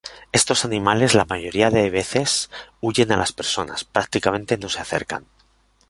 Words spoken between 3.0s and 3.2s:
a